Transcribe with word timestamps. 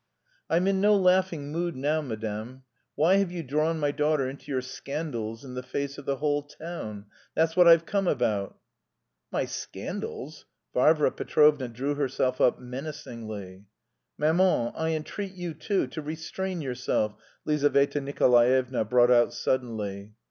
"I'm 0.49 0.65
in 0.65 0.81
no 0.81 0.95
laughing 0.95 1.51
mood 1.51 1.75
now, 1.75 2.01
madam. 2.01 2.63
Why 2.95 3.17
have 3.17 3.31
you 3.31 3.43
drawn 3.43 3.79
my 3.79 3.91
daughter 3.91 4.27
into 4.27 4.51
your 4.51 4.63
scandals 4.63 5.45
in 5.45 5.53
the 5.53 5.61
face 5.61 5.99
of 5.99 6.07
the 6.07 6.15
whole 6.15 6.41
town? 6.41 7.05
That's 7.35 7.55
what 7.55 7.67
I've 7.67 7.85
come 7.85 8.07
about." 8.07 8.57
"My 9.31 9.45
scandals?" 9.45 10.47
Varvara 10.73 11.11
Petrovna 11.11 11.67
drew 11.67 11.93
herself 11.93 12.41
up 12.41 12.59
menacingly. 12.59 13.65
"Maman, 14.17 14.71
I 14.75 14.89
entreat 14.95 15.33
you 15.33 15.53
too, 15.53 15.85
to 15.85 16.01
restrain 16.01 16.61
yourself," 16.63 17.13
Lizaveta 17.45 18.01
Nikolaevna 18.01 18.83
brought 18.85 19.11
out 19.11 19.35
suddenly. 19.35 20.13